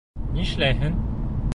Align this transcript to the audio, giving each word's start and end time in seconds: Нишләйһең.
Нишләйһең. 0.37 0.97